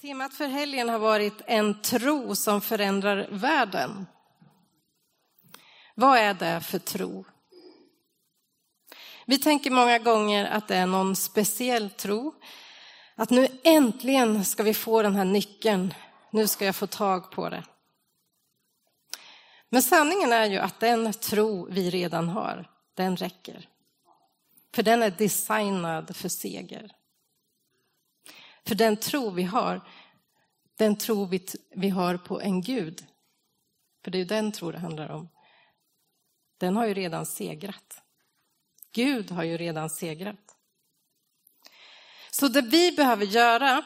[0.00, 4.06] Temat för helgen har varit en tro som förändrar världen.
[5.94, 7.24] Vad är det för tro?
[9.26, 12.34] Vi tänker många gånger att det är någon speciell tro.
[13.14, 15.94] Att nu äntligen ska vi få den här nyckeln.
[16.30, 17.64] Nu ska jag få tag på det.
[19.68, 23.68] Men sanningen är ju att den tro vi redan har, den räcker.
[24.74, 26.92] För den är designad för seger.
[28.66, 29.80] För den tro vi har,
[30.76, 33.06] den tro vi, vi har på en Gud,
[34.04, 35.28] för det är ju den tro det handlar om,
[36.58, 38.02] den har ju redan segrat.
[38.92, 40.56] Gud har ju redan segrat.
[42.30, 43.84] Så det vi behöver göra,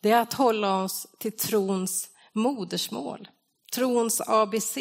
[0.00, 3.28] det är att hålla oss till trons modersmål,
[3.72, 4.78] trons ABC.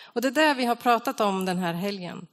[0.00, 2.26] Och det är det vi har pratat om den här helgen.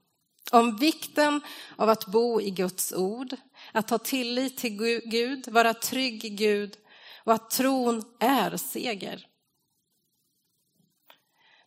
[0.51, 1.41] Om vikten
[1.75, 3.35] av att bo i Guds ord,
[3.75, 6.77] att ha tillit till Gud, vara trygg i Gud
[7.23, 9.27] och att tron är seger.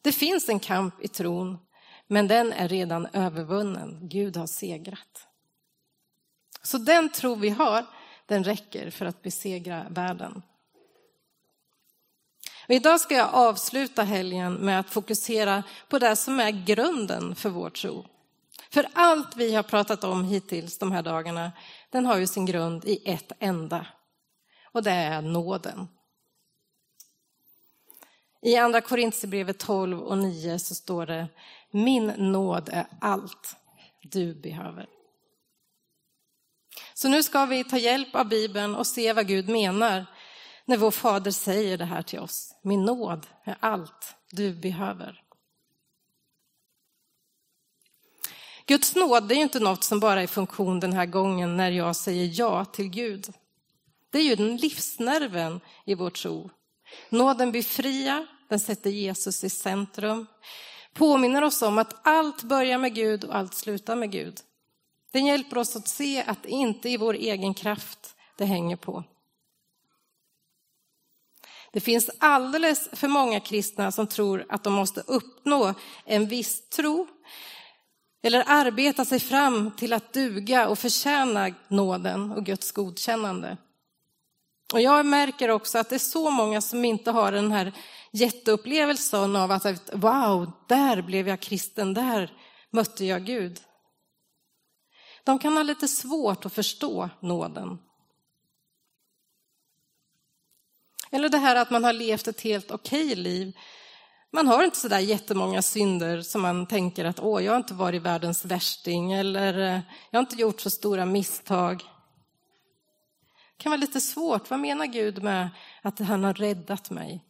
[0.03, 1.59] Det finns en kamp i tron,
[2.07, 3.99] men den är redan övervunnen.
[4.03, 5.27] Gud har segrat.
[6.63, 7.87] Så den tro vi har,
[8.27, 10.43] den räcker för att besegra världen.
[12.69, 17.51] Och idag ska jag avsluta helgen med att fokusera på det som är grunden för
[17.51, 18.07] vår tro.
[18.71, 21.53] För allt vi har pratat om hittills de här dagarna,
[21.91, 23.87] den har ju sin grund i ett enda.
[24.73, 25.89] Och det är nåden.
[28.43, 31.29] I andra Korintierbrevet 12 och 9 så står det
[31.71, 33.57] Min nåd är allt
[34.03, 34.87] du behöver.
[36.95, 40.07] Så nu ska vi ta hjälp av Bibeln och se vad Gud menar
[40.65, 42.55] när vår fader säger det här till oss.
[42.63, 45.23] Min nåd är allt du behöver.
[48.69, 51.71] Guds nåd är ju inte något som bara är i funktion den här gången när
[51.71, 53.33] jag säger ja till Gud.
[54.11, 56.51] Det är ju den livsnerven i vår tro.
[57.09, 60.27] Nåden befriar, den sätter Jesus i centrum,
[60.93, 64.41] påminner oss om att allt börjar med Gud och allt slutar med Gud.
[65.11, 69.05] Den hjälper oss att se att det inte är vår egen kraft det hänger på.
[71.73, 75.75] Det finns alldeles för många kristna som tror att de måste uppnå
[76.05, 77.07] en viss tro
[78.23, 83.57] eller arbeta sig fram till att duga och förtjäna nåden och Guds godkännande.
[84.73, 87.73] Och jag märker också att det är så många som inte har den här
[88.13, 92.33] jätteupplevelsen av att wow, där blev jag kristen, där
[92.71, 93.61] mötte jag Gud.
[95.25, 97.79] De kan ha lite svårt att förstå nåden.
[101.11, 103.57] Eller det här att man har levt ett helt okej liv
[104.31, 108.03] man har inte sådär jättemånga synder som man tänker att åh, jag har inte varit
[108.03, 111.79] världens värsting eller jag har inte gjort så stora misstag.
[113.57, 114.51] Det kan vara lite svårt.
[114.51, 115.49] Vad menar Gud med
[115.83, 117.25] att han har räddat mig?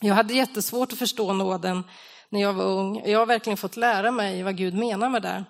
[0.00, 1.84] Jag hade jättesvårt att förstå nåden
[2.28, 3.02] när jag var ung.
[3.06, 5.44] Jag har verkligen fått lära mig vad Gud menar med det.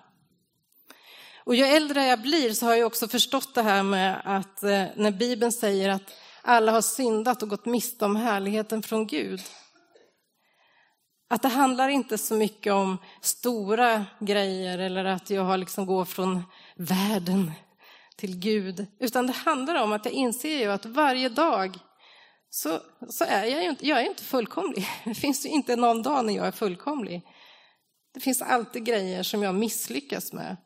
[1.43, 4.85] Och ju äldre jag blir så har jag också förstått det här med att eh,
[4.95, 9.41] när Bibeln säger att alla har syndat och gått miste om härligheten från Gud
[11.27, 16.43] att det handlar inte så mycket om stora grejer eller att jag liksom går från
[16.75, 17.51] världen
[18.15, 21.77] till Gud, utan det handlar om att jag inser ju att varje dag
[22.49, 24.87] så, så är jag ju inte, jag är inte fullkomlig.
[25.05, 27.21] Det finns ju inte någon dag när jag är fullkomlig.
[28.13, 30.57] Det finns alltid grejer som jag misslyckas med.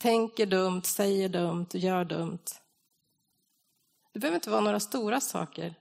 [0.00, 2.44] Tänker dumt, säger dumt, gör dumt.
[4.12, 5.74] Det behöver inte vara några stora saker.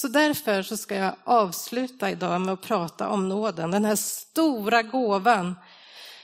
[0.00, 4.82] Så därför så ska jag avsluta idag med att prata om nåden, den här stora
[4.82, 5.54] gåvan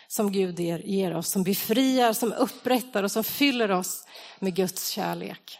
[0.08, 4.06] som Gud ger oss, som befriar, som upprättar och som fyller oss
[4.38, 5.58] med Guds kärlek.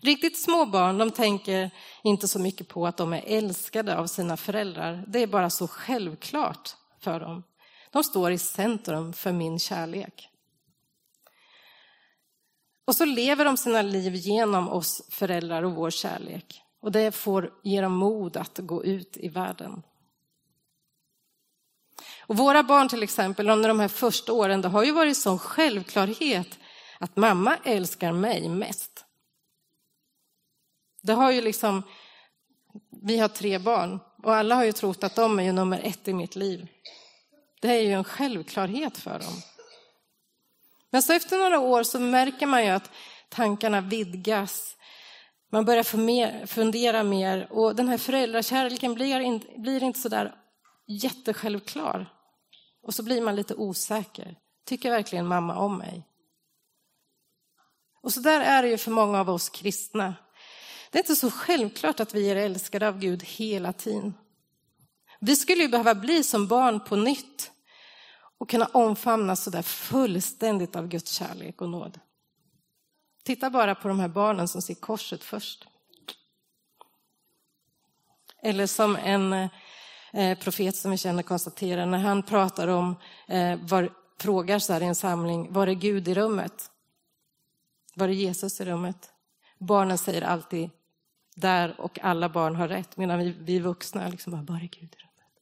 [0.00, 1.70] Riktigt små barn de tänker
[2.02, 5.04] inte så mycket på att de är älskade av sina föräldrar.
[5.06, 7.42] Det är bara så självklart för dem.
[7.90, 10.31] De står i centrum för min kärlek.
[12.84, 16.62] Och så lever de sina liv genom oss föräldrar och vår kärlek.
[16.80, 19.82] Och det får ge dem mod att gå ut i världen.
[22.20, 25.38] Och våra barn till exempel, under de här första åren, det har ju varit sån
[25.38, 26.58] självklarhet
[26.98, 29.04] att mamma älskar mig mest.
[31.02, 31.82] Det har ju liksom,
[33.02, 36.08] vi har tre barn och alla har ju trott att de är ju nummer ett
[36.08, 36.66] i mitt liv.
[37.60, 39.42] Det är ju en självklarhet för dem.
[40.92, 42.90] Men så efter några år så märker man ju att
[43.28, 44.76] tankarna vidgas.
[45.52, 50.34] Man börjar fundera mer och den här föräldrakärleken blir inte, blir inte så där
[50.88, 52.12] jättesjälvklar.
[52.82, 54.36] Och så blir man lite osäker.
[54.66, 56.06] Tycker verkligen mamma om mig?
[58.02, 60.14] Och så där är det ju för många av oss kristna.
[60.90, 64.14] Det är inte så självklart att vi är älskade av Gud hela tiden.
[65.20, 67.51] Vi skulle ju behöva bli som barn på nytt
[68.42, 72.00] och kunna omfamnas så där fullständigt av Guds kärlek och nåd.
[73.24, 75.66] Titta bara på de här barnen som ser korset först.
[78.42, 79.32] Eller som en
[80.12, 82.96] eh, profet som vi känner konstaterar när han pratar om,
[83.28, 86.70] eh, var, frågar så här i en samling, var är Gud i rummet?
[87.94, 89.10] Var är Jesus i rummet?
[89.58, 90.70] Barnen säger alltid
[91.34, 94.94] där och alla barn har rätt, medan vi, vi vuxna liksom bara, var är Gud
[94.94, 95.32] i rummet?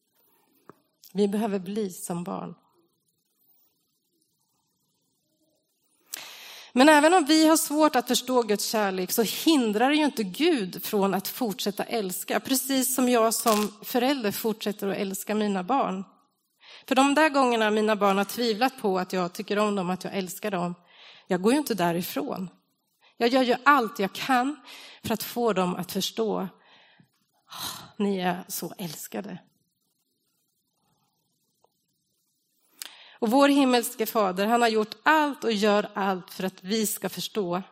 [1.12, 2.55] Vi behöver bli som barn.
[6.73, 10.23] Men även om vi har svårt att förstå Guds kärlek så hindrar det ju inte
[10.23, 16.05] Gud från att fortsätta älska, precis som jag som förälder fortsätter att älska mina barn.
[16.89, 20.05] För de där gångerna mina barn har tvivlat på att jag tycker om dem, att
[20.05, 20.75] jag älskar dem,
[21.27, 22.51] jag går ju inte därifrån.
[23.17, 24.57] Jag gör ju allt jag kan
[25.05, 26.49] för att få dem att förstå,
[27.47, 29.39] ah, ni är så älskade.
[33.21, 37.09] Och vår himmelske fader, han har gjort allt och gör allt för att vi ska
[37.09, 37.63] förstå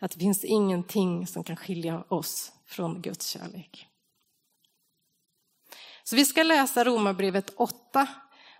[0.00, 3.88] att det finns ingenting som kan skilja oss från Guds kärlek.
[6.04, 8.06] Så vi ska läsa Romarbrevet 8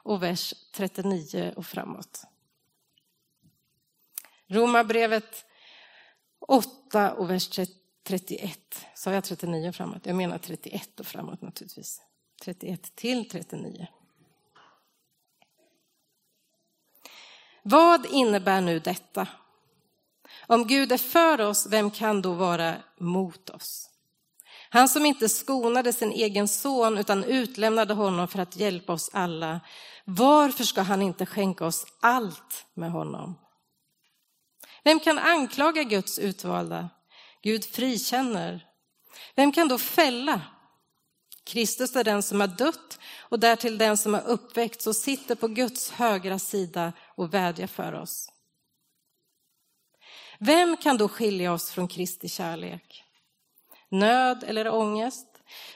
[0.03, 2.25] och vers 39 och framåt.
[4.47, 5.45] Romarbrevet
[6.49, 7.61] 8 och vers
[8.03, 8.87] 31.
[8.95, 10.07] Sa jag 39 och framåt?
[10.07, 12.03] Jag menar 31 och framåt naturligtvis.
[12.43, 13.87] 31 till 39.
[17.67, 19.27] Vad innebär nu detta?
[20.47, 23.91] Om Gud är för oss, vem kan då vara mot oss?
[24.71, 29.61] Han som inte skonade sin egen son utan utlämnade honom för att hjälpa oss alla.
[30.05, 33.39] Varför ska han inte skänka oss allt med honom?
[34.83, 36.91] Vem kan anklaga Guds utvalda?
[37.43, 38.67] Gud frikänner.
[39.35, 40.41] Vem kan då fälla?
[41.45, 45.49] Kristus är den som har dött och därtill den som har uppväckts och sitter på
[45.49, 48.33] Guds högra sida och vädja för oss.
[50.39, 53.05] Vem kan då skilja oss från Kristi kärlek?
[53.89, 55.27] Nöd eller ångest?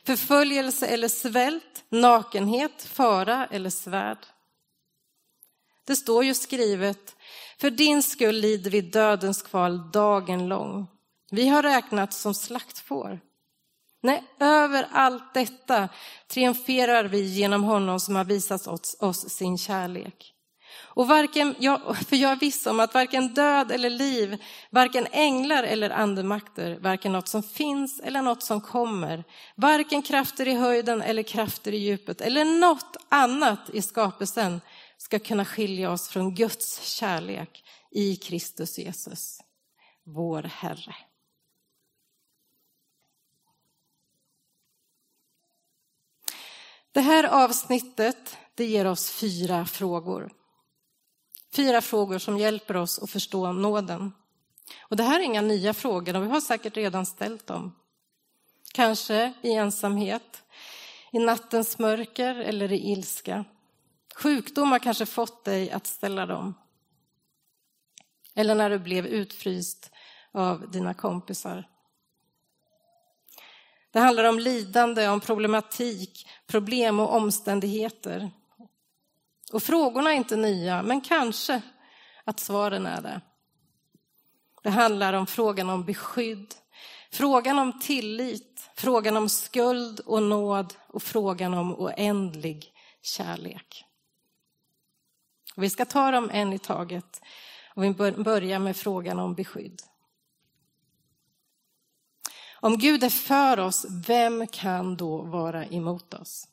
[0.04, 1.84] Förföljelse eller svält?
[1.88, 4.26] Nakenhet, fara eller svärd?
[5.84, 7.16] Det står ju skrivet,
[7.58, 10.86] för din skull lider vi dödens kval dagen lång.
[11.30, 13.20] Vi har räknats som slaktfår.
[14.00, 15.88] Nej, över allt detta
[16.26, 20.34] triumferar vi genom honom som har visat oss, oss sin kärlek.
[20.80, 25.62] Och varken, jag, för jag är viss om att varken död eller liv, varken änglar
[25.62, 31.22] eller andemakter, varken något som finns eller något som kommer, varken krafter i höjden eller
[31.22, 34.60] krafter i djupet eller något annat i skapelsen
[34.98, 39.40] ska kunna skilja oss från Guds kärlek i Kristus Jesus,
[40.04, 40.94] vår Herre.
[46.92, 50.32] Det här avsnittet det ger oss fyra frågor.
[51.52, 54.12] Fyra frågor som hjälper oss att förstå nåden.
[54.80, 57.74] Och det här är inga nya frågor, och vi har säkert redan ställt dem.
[58.74, 60.42] Kanske i ensamhet,
[61.12, 63.44] i nattens mörker eller i ilska.
[64.14, 66.54] Sjukdom har kanske fått dig att ställa dem.
[68.34, 69.90] Eller när du blev utfryst
[70.32, 71.68] av dina kompisar.
[73.90, 78.30] Det handlar om lidande, om problematik, problem och omständigheter.
[79.52, 81.62] Och frågorna är inte nya, men kanske
[82.24, 83.20] att svaren är det.
[84.62, 86.54] Det handlar om frågan om beskydd,
[87.10, 93.84] frågan om tillit, frågan om skuld och nåd och frågan om oändlig kärlek.
[95.56, 97.22] Vi ska ta dem en i taget
[97.74, 99.82] och vi börjar med frågan om beskydd.
[102.60, 106.48] Om Gud är för oss, vem kan då vara emot oss?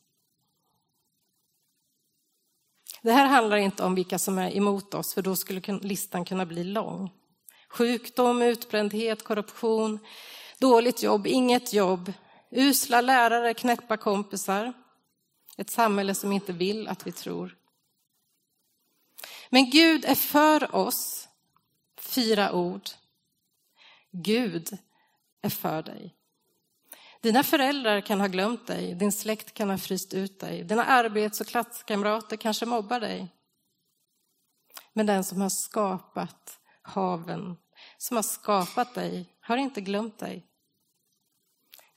[3.05, 6.45] Det här handlar inte om vilka som är emot oss, för då skulle listan kunna
[6.45, 7.11] bli lång.
[7.69, 9.99] Sjukdom, utbrändhet, korruption,
[10.59, 12.13] dåligt jobb, inget jobb,
[12.51, 14.73] usla lärare, knäppa kompisar,
[15.57, 17.57] ett samhälle som inte vill att vi tror.
[19.49, 21.27] Men Gud är för oss,
[21.97, 22.89] fyra ord.
[24.11, 24.77] Gud
[25.41, 26.15] är för dig.
[27.25, 31.41] Dina föräldrar kan ha glömt dig, din släkt kan ha fryst ut dig, dina arbets
[31.41, 33.27] och klasskamrater kanske mobbar dig.
[34.93, 37.57] Men den som har skapat haven,
[37.97, 40.45] som har skapat dig, har inte glömt dig.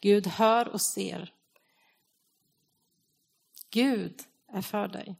[0.00, 1.34] Gud hör och ser.
[3.70, 5.16] Gud är för dig.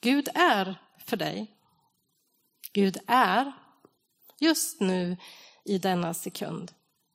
[0.00, 1.56] Gud är för dig.
[2.72, 3.52] Gud är
[4.38, 5.16] just nu
[5.66, 6.72] i denna sekund.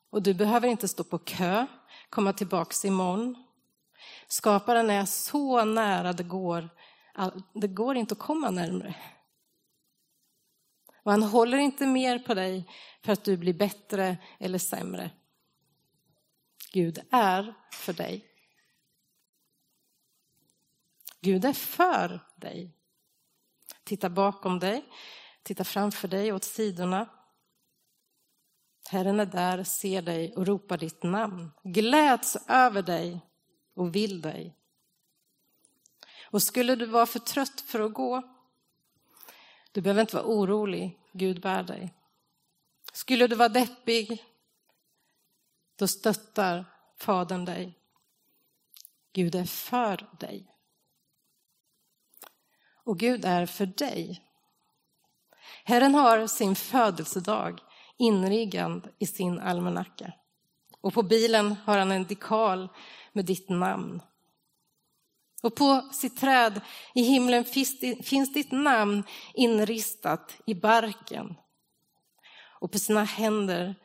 [0.10, 1.66] Och du behöver inte stå på kö,
[2.10, 3.44] komma tillbaks imorgon.
[4.28, 6.70] Skaparen är så nära det går.
[7.54, 8.96] Det går inte att komma närmre.
[11.04, 12.70] Och han håller inte mer på dig
[13.02, 15.12] för att du blir bättre eller sämre.
[16.74, 18.28] Gud är för dig.
[21.22, 22.72] Gud är för dig.
[23.84, 24.86] Titta bakom dig,
[25.44, 27.10] titta framför dig, åt sidorna.
[28.92, 33.22] Herren är där, ser dig och ropar ditt namn, gläds över dig
[33.74, 34.56] och vill dig.
[36.24, 38.22] Och skulle du vara för trött för att gå,
[39.72, 41.94] du behöver inte vara orolig, Gud bär dig.
[42.94, 44.26] Skulle du vara deppig,
[45.76, 46.66] då stöttar
[46.98, 47.80] Fadern dig.
[49.14, 50.56] Gud är för dig.
[52.74, 54.28] Och Gud är för dig.
[55.64, 57.62] Herren har sin födelsedag
[58.02, 60.14] inriggad i sin almanacka.
[60.82, 62.70] Och på bilen har han en dekal
[63.14, 64.02] med ditt namn.
[65.44, 66.62] Och på sitt träd
[66.94, 67.46] i himlen
[68.04, 69.04] finns ditt namn
[69.34, 71.36] inristat i barken.
[72.60, 73.76] Och på sina händer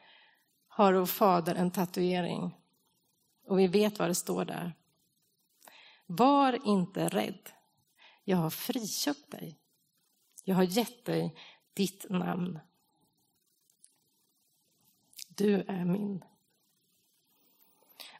[0.68, 2.54] har vår fader en tatuering.
[3.46, 4.72] Och vi vet vad det står där.
[6.06, 7.50] Var inte rädd.
[8.24, 9.58] Jag har friköpt dig.
[10.44, 11.34] Jag har gett dig
[11.74, 12.58] ditt namn.
[15.36, 16.24] Du är min.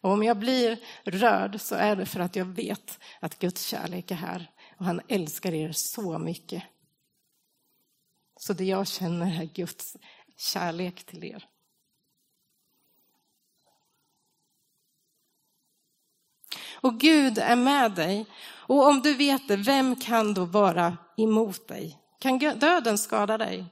[0.01, 4.11] Och om jag blir rörd så är det för att jag vet att Guds kärlek
[4.11, 6.63] är här och han älskar er så mycket.
[8.37, 9.97] Så det jag känner är Guds
[10.37, 11.49] kärlek till er.
[16.75, 18.27] Och Gud är med dig.
[18.45, 21.99] Och om du vet det, vem kan då vara emot dig?
[22.19, 23.65] Kan döden skada dig?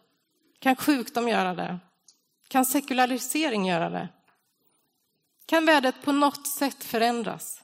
[0.59, 1.79] Kan sjukdom göra det?
[2.49, 4.09] Kan sekularisering göra det?
[5.47, 7.63] Kan värdet på något sätt förändras?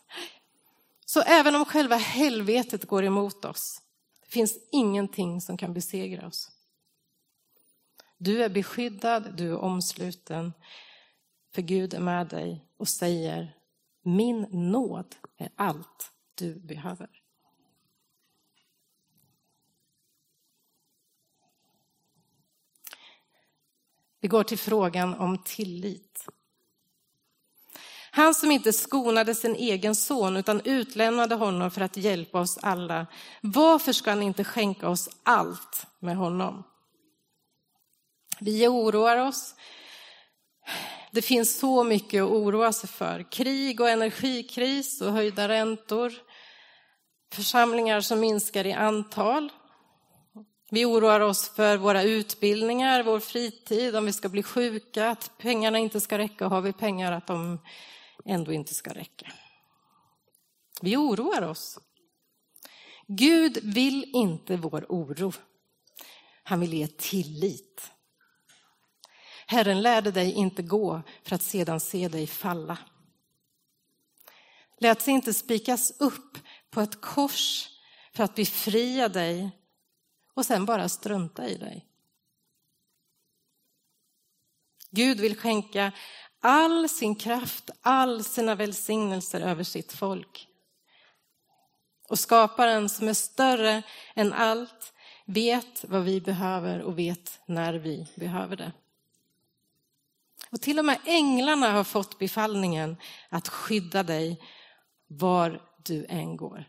[1.05, 3.83] Så även om själva helvetet går emot oss,
[4.21, 6.51] det finns ingenting som kan besegra oss.
[8.19, 10.53] Du är beskyddad, du är omsluten,
[11.55, 13.57] för Gud är med dig och säger
[14.03, 17.20] min nåd är allt du behöver.
[24.21, 26.27] Vi går till frågan om tillit.
[28.11, 33.07] Han som inte skonade sin egen son utan utlämnade honom för att hjälpa oss alla.
[33.41, 36.65] Varför ska han inte skänka oss allt med honom?
[38.41, 39.55] Vi oroar oss.
[41.11, 43.33] Det finns så mycket att oroa sig för.
[43.33, 46.13] Krig och energikris och höjda räntor.
[47.33, 49.53] Församlingar som minskar i antal.
[50.73, 55.79] Vi oroar oss för våra utbildningar, vår fritid, om vi ska bli sjuka, att pengarna
[55.79, 56.47] inte ska räcka.
[56.47, 57.59] Har vi pengar att de
[58.25, 59.33] ändå inte ska räcka.
[60.81, 61.79] Vi oroar oss.
[63.07, 65.33] Gud vill inte vår oro.
[66.43, 67.93] Han vill ge tillit.
[69.47, 72.79] Herren lärde dig inte gå för att sedan se dig falla.
[74.79, 76.39] Lät sig inte spikas upp
[76.71, 77.69] på ett kors
[78.13, 79.51] för att befria dig
[80.35, 81.87] och sen bara strunta i dig.
[84.91, 85.93] Gud vill skänka
[86.41, 90.49] all sin kraft, all sina välsignelser över sitt folk.
[92.09, 93.83] Och skaparen som är större
[94.15, 94.93] än allt
[95.25, 98.73] vet vad vi behöver och vet när vi behöver det.
[100.51, 102.97] Och till och med änglarna har fått befallningen
[103.29, 104.41] att skydda dig
[105.07, 106.65] var du än går.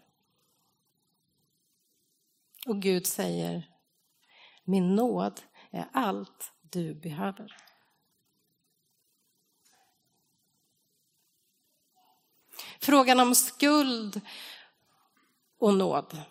[2.65, 3.71] Och Gud säger,
[4.63, 5.41] min nåd
[5.71, 7.57] är allt du behöver.
[12.79, 14.21] Frågan om skuld
[15.57, 16.21] och nåd.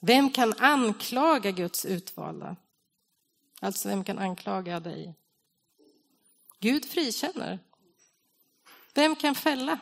[0.00, 2.56] Vem kan anklaga Guds utvalda?
[3.60, 5.14] Alltså, vem kan anklaga dig?
[6.60, 7.58] Gud frikänner.
[8.94, 9.78] Vem kan fälla?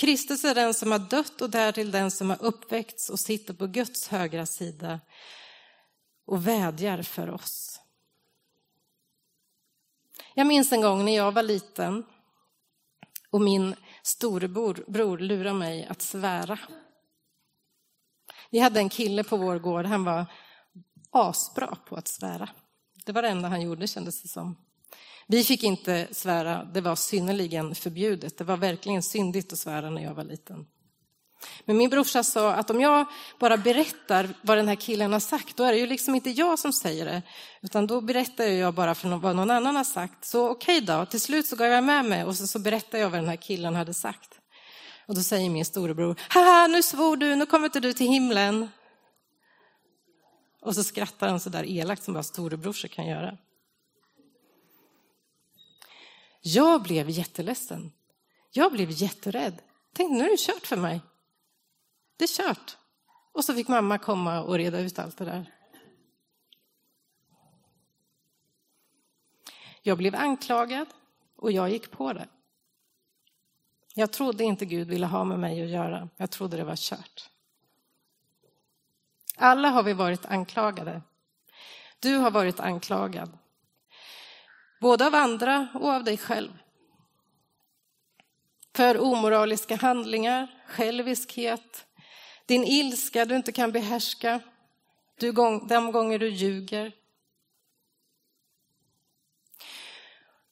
[0.00, 3.66] Kristus är den som har dött och därtill den som har uppväckts och sitter på
[3.66, 5.00] Guds högra sida
[6.26, 7.80] och vädjar för oss.
[10.34, 12.06] Jag minns en gång när jag var liten
[13.30, 16.58] och min storebror bror lurade mig att svära.
[18.50, 20.26] Vi hade en kille på vår gård, han var
[21.10, 22.48] asbra på att svära.
[23.04, 24.69] Det var det enda han gjorde kändes det som.
[25.30, 28.38] Vi fick inte svära, det var synnerligen förbjudet.
[28.38, 30.66] Det var verkligen syndigt att svära när jag var liten.
[31.64, 33.06] Men min brorsa sa att om jag
[33.38, 36.58] bara berättar vad den här killen har sagt, då är det ju liksom inte jag
[36.58, 37.22] som säger det,
[37.62, 40.24] utan då berättar jag bara för vad någon annan har sagt.
[40.24, 42.98] Så okej okay då, till slut så gav jag med mig och så, så berättade
[42.98, 44.38] jag vad den här killen hade sagt.
[45.06, 48.68] Och då säger min storebror, haha, nu svor du, nu kommer inte du till himlen.
[50.62, 53.36] Och så skrattar han så där elakt som bara storebrorsor kan göra.
[56.40, 57.92] Jag blev jätteledsen.
[58.50, 59.62] Jag blev jätterädd.
[59.92, 61.00] Tänkte, nu är det kört för mig.
[62.16, 62.76] Det är kört.
[63.32, 65.54] Och så fick mamma komma och reda ut allt det där.
[69.82, 70.88] Jag blev anklagad
[71.36, 72.28] och jag gick på det.
[73.94, 76.08] Jag trodde inte Gud ville ha med mig att göra.
[76.16, 77.30] Jag trodde det var kört.
[79.36, 81.02] Alla har vi varit anklagade.
[82.00, 83.38] Du har varit anklagad.
[84.80, 86.50] Både av andra och av dig själv.
[88.74, 91.86] För omoraliska handlingar, själviskhet,
[92.46, 94.40] din ilska du inte kan behärska,
[95.18, 95.32] du,
[95.68, 96.92] de gånger du ljuger.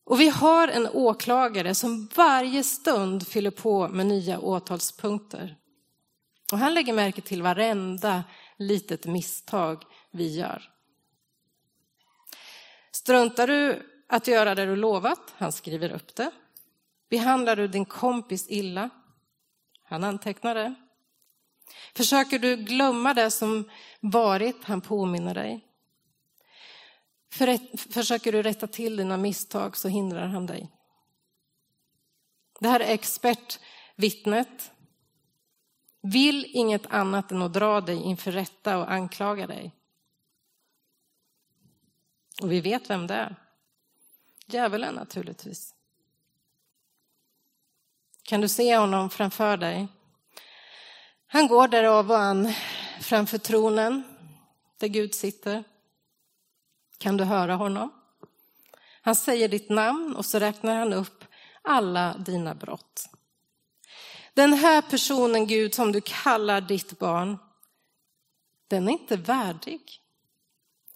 [0.04, 5.56] Och vi har en åklagare som varje stund fyller på med nya åtalspunkter.
[6.52, 8.24] Och han lägger märke till varenda
[8.56, 10.62] litet misstag vi gör.
[12.92, 16.30] Struntar du att göra det du lovat, han skriver upp det.
[17.10, 18.90] Behandlar du din kompis illa,
[19.82, 20.74] han antecknar det.
[21.94, 25.64] Försöker du glömma det som varit, han påminner dig.
[27.90, 30.72] Försöker du rätta till dina misstag så hindrar han dig.
[32.60, 34.72] Det här är expertvittnet.
[36.02, 39.74] Vill inget annat än att dra dig inför rätta och anklaga dig.
[42.42, 43.36] Och vi vet vem det är.
[44.50, 45.74] Djävulen naturligtvis.
[48.22, 49.88] Kan du se honom framför dig?
[51.26, 52.52] Han går där av och an
[53.00, 54.02] framför tronen
[54.78, 55.64] där Gud sitter.
[56.98, 57.92] Kan du höra honom?
[59.02, 61.24] Han säger ditt namn och så räknar han upp
[61.62, 63.08] alla dina brott.
[64.34, 67.38] Den här personen, Gud, som du kallar ditt barn,
[68.68, 69.80] den är inte värdig.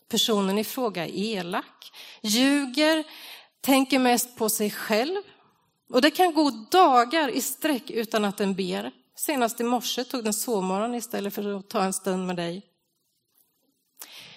[0.09, 3.05] Personen i fråga är elak, ljuger,
[3.63, 5.23] tänker mest på sig själv.
[5.89, 8.93] Och det kan gå dagar i sträck utan att den ber.
[9.15, 12.67] Senast i morse tog den sovmorgon istället för att ta en stund med dig.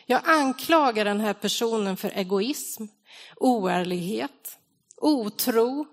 [0.06, 2.86] Jag anklagar den här personen för egoism,
[3.36, 4.60] oärlighet,
[4.98, 5.86] otro.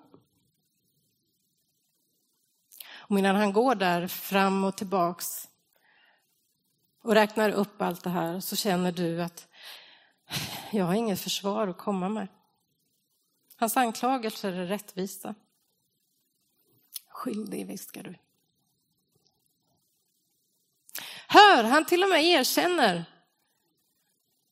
[2.95, 5.49] Och medan han går där fram och tillbaks
[7.03, 9.49] och räknar upp allt det här så känner du att
[10.71, 12.29] jag har inget försvar att komma med.
[13.63, 15.35] Hans anklagelser är rättvisa.
[17.09, 18.15] Skyldig viskar du.
[21.29, 23.05] Hör, han till och med erkänner.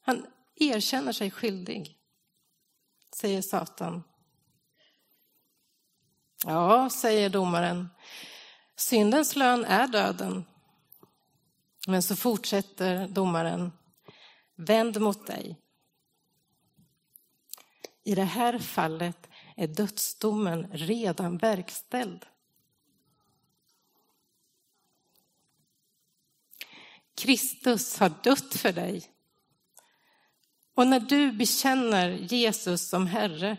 [0.00, 1.98] Han erkänner sig skyldig,
[3.16, 4.02] säger Satan.
[6.46, 7.88] Ja, säger domaren.
[8.76, 10.44] Syndens lön är döden.
[11.86, 13.72] Men så fortsätter domaren.
[14.54, 15.60] Vänd mot dig.
[18.04, 22.26] I det här fallet är dödsdomen redan verkställd.
[27.14, 29.10] Kristus har dött för dig.
[30.74, 33.56] Och när du bekänner Jesus som Herre,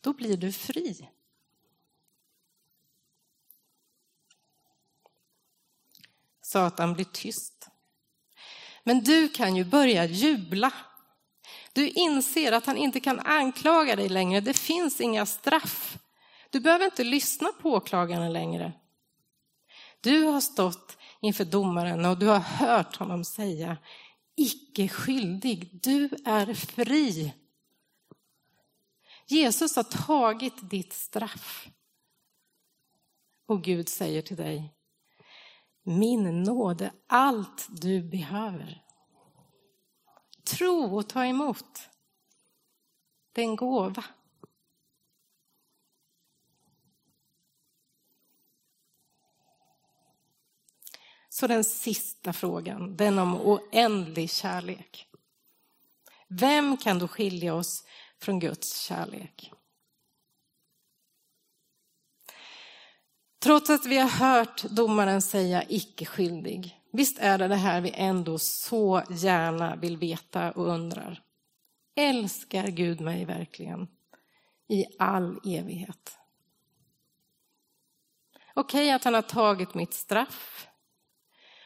[0.00, 1.08] då blir du fri.
[6.40, 7.68] Satan blir tyst.
[8.82, 10.72] Men du kan ju börja jubla.
[11.74, 14.40] Du inser att han inte kan anklaga dig längre.
[14.40, 15.98] Det finns inga straff.
[16.50, 18.72] Du behöver inte lyssna på åklagaren längre.
[20.00, 23.76] Du har stått inför domaren och du har hört honom säga
[24.36, 27.34] icke skyldig, du är fri.
[29.26, 31.68] Jesus har tagit ditt straff.
[33.46, 34.74] Och Gud säger till dig,
[35.82, 38.83] min nåd är allt du behöver.
[40.44, 41.88] Tro och ta emot.
[43.32, 44.04] Det är en gåva.
[51.28, 55.08] Så den sista frågan, den om oändlig kärlek.
[56.28, 57.84] Vem kan då skilja oss
[58.18, 59.52] från Guds kärlek?
[63.38, 67.90] Trots att vi har hört domaren säga icke skyldig, visst är det det här vi
[67.94, 71.22] ändå så gärna vill veta och undrar.
[71.96, 73.88] Älskar Gud mig verkligen
[74.68, 76.18] i all evighet?
[78.54, 80.68] Okej att han har tagit mitt straff,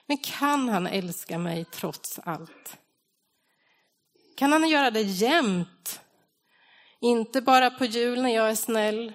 [0.06, 2.78] Men kan han älska mig trots allt?
[4.36, 6.00] Kan han göra det jämt?
[7.00, 9.12] Inte bara på jul när jag är snäll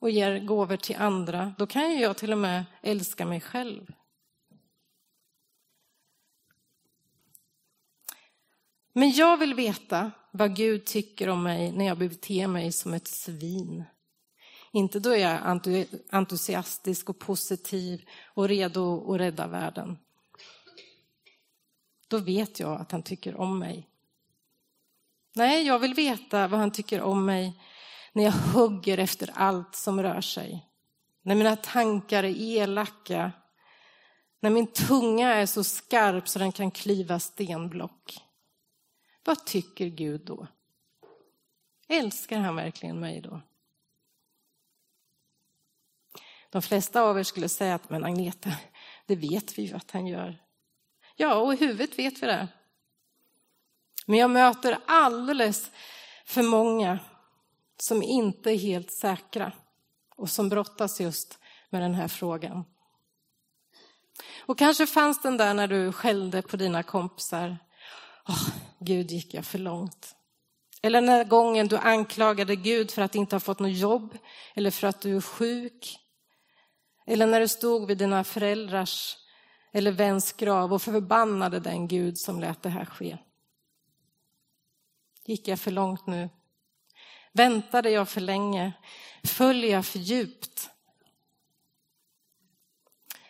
[0.00, 1.54] och ger gåvor till andra.
[1.58, 3.95] Då kan ju jag till och med älska mig själv.
[8.98, 13.08] Men jag vill veta vad Gud tycker om mig när jag beter mig som ett
[13.08, 13.84] svin.
[14.72, 15.60] Inte då jag är
[16.10, 19.98] entusiastisk och positiv och redo att rädda världen.
[22.08, 23.88] Då vet jag att han tycker om mig.
[25.34, 27.60] Nej, jag vill veta vad han tycker om mig
[28.12, 30.66] när jag hugger efter allt som rör sig.
[31.22, 33.32] När mina tankar är elaka.
[34.40, 38.25] När min tunga är så skarp så den kan klyva stenblock.
[39.26, 40.46] Vad tycker Gud då?
[41.88, 43.40] Älskar han verkligen mig då?
[46.50, 48.50] De flesta av er skulle säga att men Agneta,
[49.06, 50.42] det vet vi ju att han gör.
[51.16, 52.48] Ja, och i huvudet vet vi det.
[54.06, 55.70] Men jag möter alldeles
[56.24, 56.98] för många
[57.76, 59.52] som inte är helt säkra
[60.16, 61.38] och som brottas just
[61.70, 62.64] med den här frågan.
[64.38, 67.58] Och kanske fanns den där när du skällde på dina kompisar.
[68.28, 70.16] Oh, Gud, gick jag för långt?
[70.82, 74.18] Eller när gången du anklagade Gud för att inte ha fått något jobb
[74.54, 75.98] eller för att du är sjuk.
[77.06, 79.16] Eller när du stod vid dina föräldrars
[79.72, 83.18] eller väns grav och förbannade den Gud som lät det här ske.
[85.24, 86.28] Gick jag för långt nu?
[87.32, 88.72] Väntade jag för länge?
[89.24, 90.70] Föll jag för djupt?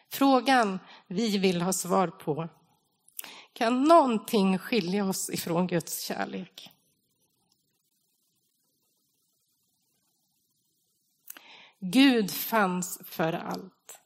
[0.09, 2.49] Frågan vi vill ha svar på.
[3.57, 6.71] Kan någonting skilja oss ifrån Guds kärlek?
[11.81, 14.01] Gud fanns för allt.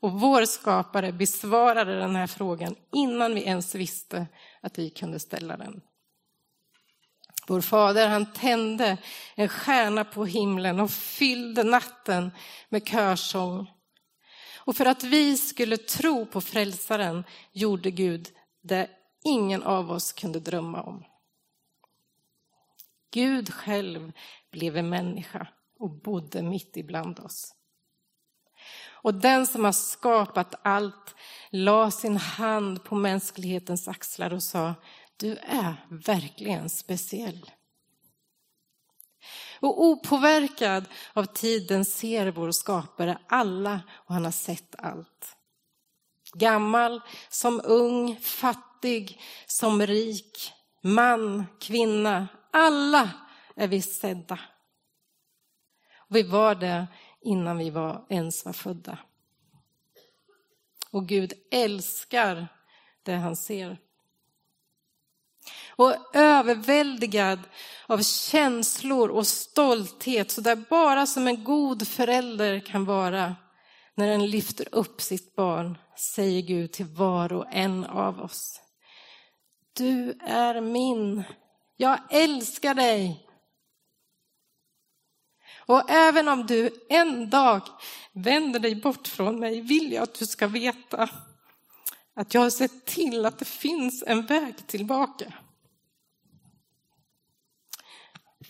[0.00, 4.26] Och vår skapare besvarade den här frågan innan vi ens visste
[4.60, 5.80] att vi kunde ställa den.
[7.46, 8.98] Vår fader han tände
[9.34, 12.30] en stjärna på himlen och fyllde natten
[12.68, 13.70] med körsång.
[14.56, 18.34] Och för att vi skulle tro på frälsaren gjorde Gud
[18.68, 18.90] det
[19.24, 21.04] ingen av oss kunde drömma om.
[23.10, 24.12] Gud själv
[24.50, 27.54] blev en människa och bodde mitt ibland oss.
[28.90, 31.14] Och den som har skapat allt
[31.50, 34.74] la sin hand på mänsklighetens axlar och sa,
[35.16, 37.50] du är verkligen speciell.
[39.60, 45.37] Och opåverkad av tiden ser vår skapare alla och han har sett allt.
[46.32, 53.10] Gammal som ung, fattig som rik, man, kvinna, alla
[53.56, 54.38] är vi sedda.
[55.96, 56.86] Och vi var det
[57.20, 58.98] innan vi var, ens var födda.
[60.90, 62.48] Och Gud älskar
[63.02, 63.78] det han ser
[65.78, 67.40] och överväldigad
[67.86, 73.36] av känslor och stolthet, så där bara som en god förälder kan vara
[73.98, 78.60] när den lyfter upp sitt barn, säger Gud till var och en av oss.
[79.72, 81.24] Du är min,
[81.76, 83.26] jag älskar dig.
[85.66, 87.62] Och även om du en dag
[88.12, 91.08] vänder dig bort från mig vill jag att du ska veta
[92.14, 95.32] att jag har sett till att det finns en väg tillbaka.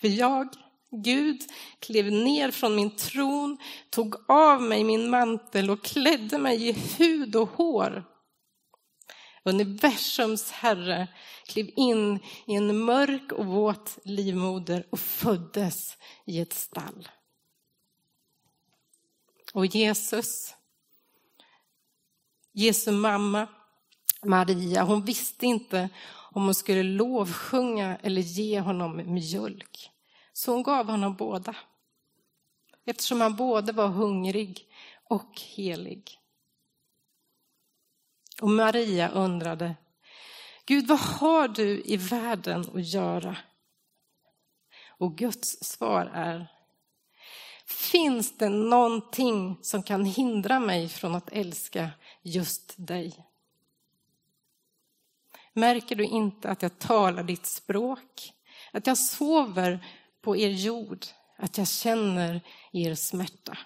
[0.00, 0.48] För jag,
[0.90, 1.42] Gud,
[1.79, 3.59] klev ner från min tron,
[3.90, 8.05] tog av mig min mantel och klädde mig i hud och hår.
[9.42, 11.09] Universums herre
[11.46, 17.09] klev in i en mörk och våt livmoder och föddes i ett stall.
[19.55, 20.55] Och Jesus,
[22.53, 23.46] Jesu mamma
[24.22, 25.88] Maria, hon visste inte
[26.33, 29.90] om hon skulle lovsjunga eller ge honom mjölk.
[30.38, 31.57] Så hon gav honom båda.
[32.85, 34.68] Eftersom han både var hungrig
[35.05, 36.20] och helig.
[38.40, 39.74] Och Maria undrade,
[40.66, 43.37] Gud vad har du i världen att göra?
[44.88, 46.46] Och Guds svar är,
[47.66, 51.90] finns det någonting som kan hindra mig från att älska
[52.22, 53.27] just dig?
[55.53, 58.33] Märker du inte att jag talar ditt språk?
[58.72, 59.85] Att jag sover
[60.20, 62.40] på er jord, att jag känner
[62.72, 63.59] er smärta?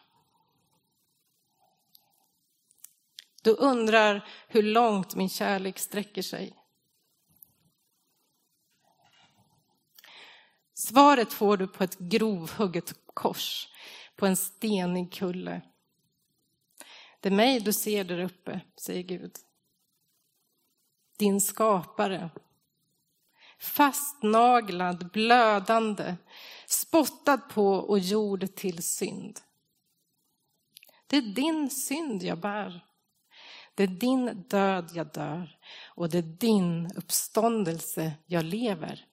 [3.42, 6.56] Du undrar hur långt min kärlek sträcker sig.
[10.74, 13.68] Svaret får du på ett grovhugget kors
[14.16, 15.62] på en stenig kulle.
[17.20, 19.36] Det är mig du ser där uppe, säger Gud.
[21.18, 22.30] Din skapare.
[23.62, 26.16] Fastnaglad, blödande,
[26.66, 29.40] spottad på och gjord till synd.
[31.06, 32.84] Det är din synd jag bär.
[33.74, 39.06] Det är din död jag dör och det är din uppståndelse jag lever.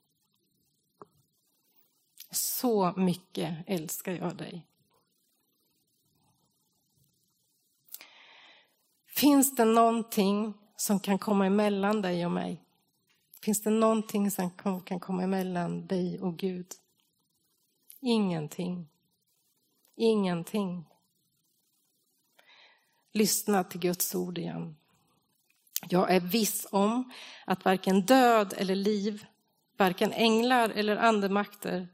[2.32, 4.68] Så mycket älskar jag dig.
[9.08, 12.66] Finns det någonting som kan komma emellan dig och mig?
[13.44, 14.52] Finns det någonting som
[14.86, 16.68] kan komma emellan dig och Gud?
[18.02, 18.88] Ingenting.
[19.96, 20.86] Ingenting.
[23.14, 24.76] Lyssna till Guds ord igen.
[25.90, 27.12] Jag är viss om
[27.46, 29.26] att varken död eller liv,
[29.78, 31.88] varken änglar eller andemakter,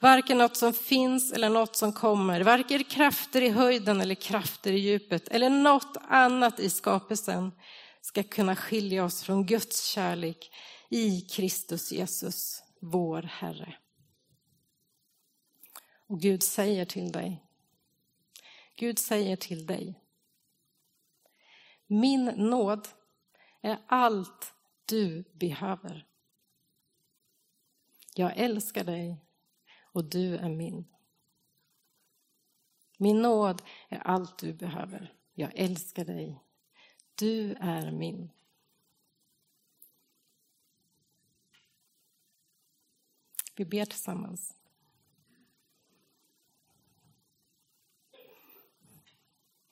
[0.00, 4.78] varken något som finns eller något som kommer, varken krafter i höjden eller krafter i
[4.78, 7.52] djupet eller något annat i skapelsen
[8.00, 10.50] ska kunna skilja oss från Guds kärlek
[10.94, 13.76] i Kristus Jesus, vår Herre.
[16.06, 17.44] Och Gud säger till dig,
[18.76, 20.00] Gud säger till dig,
[21.86, 22.88] min nåd
[23.60, 26.06] är allt du behöver.
[28.14, 29.16] Jag älskar dig
[29.82, 30.84] och du är min.
[32.98, 35.14] Min nåd är allt du behöver.
[35.34, 36.40] Jag älskar dig.
[37.14, 38.30] Du är min.
[43.54, 44.56] Vi ber tillsammans.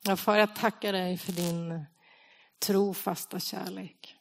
[0.02, 1.84] Ja, far, jag tackar dig för din
[2.58, 4.16] trofasta kärlek.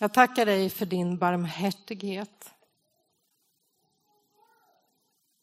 [0.00, 2.54] Jag tackar dig för din barmhärtighet.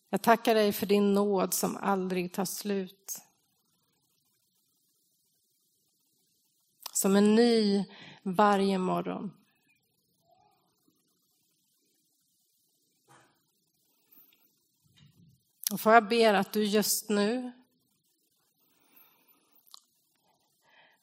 [0.10, 3.22] Jag tackar dig för din nåd som aldrig tar slut.
[6.94, 7.86] Som en ny
[8.24, 9.39] varje morgon.
[15.72, 17.52] Och får jag ber att du just nu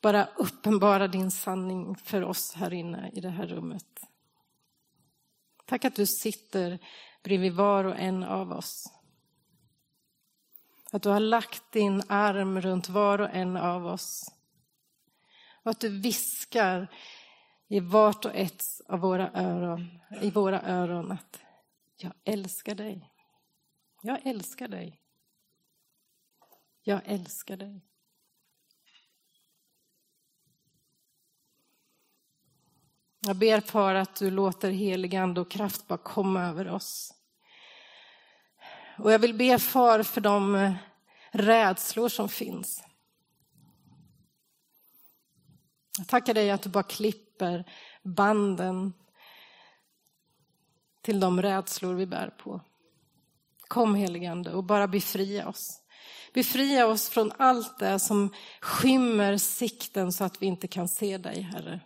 [0.00, 4.00] bara uppenbara din sanning för oss här inne i det här rummet.
[5.64, 6.78] Tack att du sitter
[7.22, 8.92] bredvid var och en av oss.
[10.92, 14.32] Att du har lagt din arm runt var och en av oss.
[15.62, 16.90] Och att du viskar
[17.68, 21.40] i vart och ett av våra öron, i våra öron att
[21.96, 23.15] jag älskar dig.
[24.06, 25.00] Jag älskar dig.
[26.82, 27.80] Jag älskar dig.
[33.20, 37.14] Jag ber för att du låter helig ande och kraft bara komma över oss.
[38.98, 40.74] Och jag vill be far för de eh,
[41.30, 42.84] rädslor som finns.
[45.98, 48.92] Jag tackar dig att du bara klipper banden
[51.02, 52.60] till de rädslor vi bär på.
[53.68, 55.80] Kom heligande och bara befria oss.
[56.34, 61.40] Befria oss från allt det som skymmer sikten så att vi inte kan se dig,
[61.40, 61.80] Herre.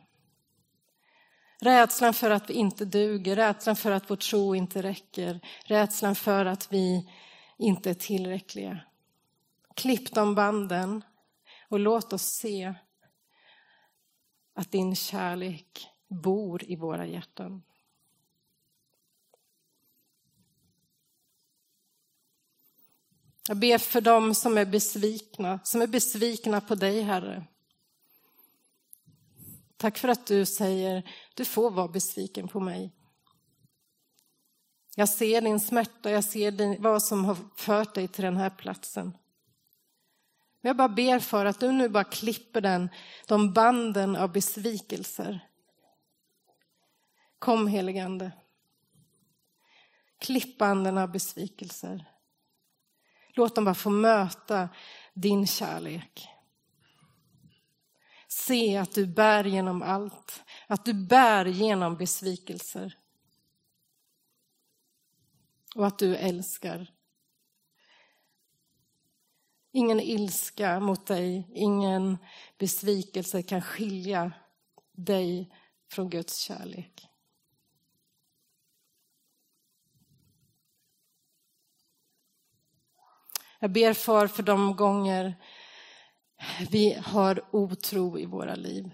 [1.61, 6.47] Rädslan för att vi inte duger, rädslan för att vår tro inte räcker, rädslan för
[6.47, 7.11] att vi
[7.59, 8.81] inte är tillräckliga.
[9.75, 11.05] Klipp de banden
[11.69, 12.75] och låt oss se
[14.55, 17.62] att din kärlek bor i våra hjärtan.
[23.50, 27.44] Jag ber för dem som är besvikna, som är besvikna på dig, Herre.
[29.76, 32.92] Tack för att du säger, du får vara besviken på mig.
[34.96, 38.50] Jag ser din smärta, jag ser din, vad som har fört dig till den här
[38.50, 39.16] platsen.
[40.60, 42.88] Men jag bara ber för att du nu bara klipper den,
[43.26, 45.48] de banden av besvikelser.
[47.38, 48.32] Kom heligande.
[50.18, 52.06] Klipp banden av besvikelser.
[53.40, 54.68] Låt dem bara få möta
[55.14, 56.29] din kärlek.
[58.29, 62.98] Se att du bär genom allt, att du bär genom besvikelser.
[65.74, 66.92] Och att du älskar.
[69.72, 72.18] Ingen ilska mot dig, ingen
[72.59, 74.33] besvikelse kan skilja
[74.92, 75.55] dig
[75.90, 77.10] från Guds kärlek.
[83.62, 85.35] Jag ber far för de gånger
[86.70, 88.90] vi har otro i våra liv.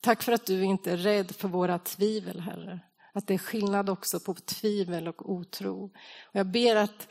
[0.00, 2.80] Tack för att du inte är rädd för våra tvivel, Herre.
[3.12, 5.84] Att det är skillnad också på tvivel och otro.
[5.84, 5.90] Och
[6.32, 7.08] jag ber att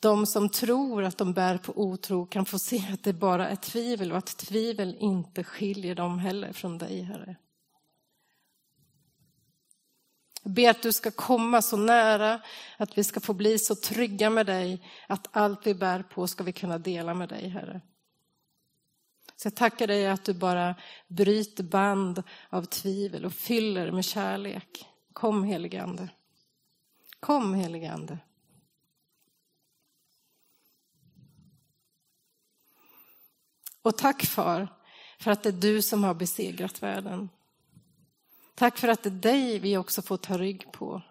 [0.00, 3.56] de som tror att de bär på otro kan få se att det bara är
[3.56, 7.36] tvivel och att tvivel inte skiljer dem heller från dig, Herre.
[10.42, 12.40] Jag ber att du ska komma så nära,
[12.76, 16.44] att vi ska få bli så trygga med dig, att allt vi bär på ska
[16.44, 17.80] vi kunna dela med dig, Herre.
[19.36, 20.74] Så jag tackar dig att du bara
[21.08, 24.88] bryter band av tvivel och fyller med kärlek.
[25.12, 26.08] Kom helige Ande.
[27.20, 28.18] Kom helige Ande.
[33.82, 34.68] Och tack far,
[35.18, 37.28] för att det är du som har besegrat världen.
[38.54, 41.02] Tack för att det är dig vi också får ta rygg på.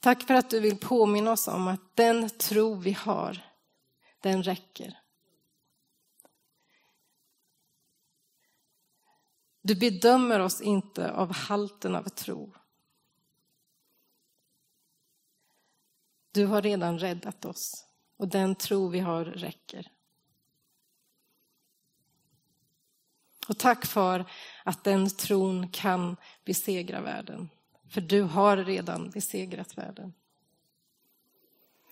[0.00, 3.40] Tack för att du vill påminna oss om att den tro vi har,
[4.22, 4.98] den räcker.
[9.62, 12.54] Du bedömer oss inte av halten av tro.
[16.32, 17.86] Du har redan räddat oss
[18.16, 19.90] och den tro vi har räcker.
[23.48, 24.24] Och tack för
[24.64, 27.50] att den tron kan besegra världen.
[27.90, 30.12] För du har redan besegrat världen.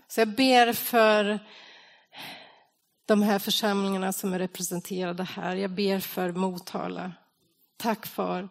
[0.09, 1.39] Så jag ber för
[3.07, 5.57] de här församlingarna som är representerade här.
[5.57, 7.13] Jag ber för Motala.
[7.77, 8.49] Tack för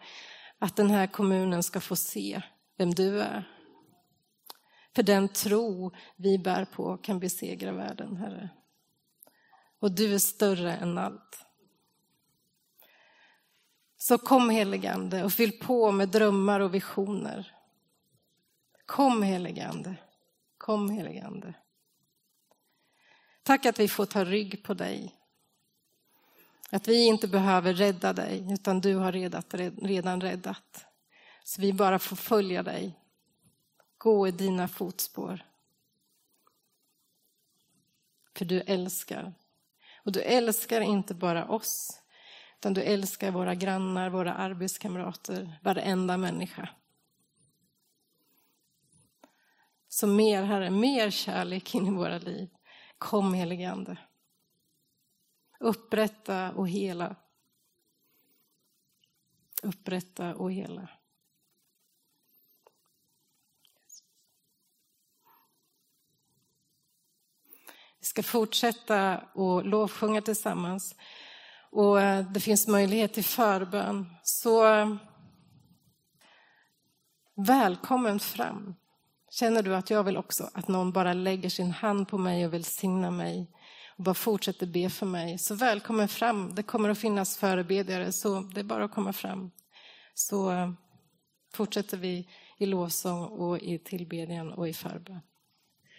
[0.60, 2.42] att den här kommunen ska få se
[2.78, 3.50] vem du är.
[4.96, 8.50] För den tro vi bär på kan besegra världen, Herre.
[9.80, 11.45] Och du är större än allt.
[14.06, 17.56] Så kom heligande och fyll på med drömmar och visioner.
[18.86, 19.96] Kom heligande.
[20.58, 21.54] Kom heligande.
[23.44, 25.16] Tack att vi får ta rygg på dig.
[26.70, 29.12] Att vi inte behöver rädda dig, utan du har
[29.88, 30.86] redan räddat.
[31.44, 33.00] Så vi bara får följa dig,
[33.98, 35.46] gå i dina fotspår.
[38.38, 39.34] För du älskar.
[39.96, 42.02] Och du älskar inte bara oss,
[42.66, 46.70] utan du älskar våra grannar, våra arbetskamrater, varenda människa.
[49.88, 52.50] Så mer, Herre, mer kärlek in i våra liv.
[52.98, 53.98] Kom, helige Ande.
[55.60, 57.16] Upprätta och hela.
[59.64, 60.90] Upprätta och hela.
[68.00, 70.96] Vi ska fortsätta och lovsjunga tillsammans
[71.76, 74.10] och eh, det finns möjlighet till förbön.
[74.24, 74.96] Så eh,
[77.36, 78.76] välkommen fram.
[79.32, 82.54] Känner du att jag vill också att någon bara lägger sin hand på mig och
[82.54, 83.52] välsignar mig
[83.98, 86.56] och bara fortsätter be för mig, så välkommen fram.
[86.56, 89.52] Det kommer att finnas förebedjare, så det är bara att komma fram.
[90.14, 90.72] Så eh,
[91.54, 95.22] fortsätter vi i lovsång och i tillbedjan och i förbön.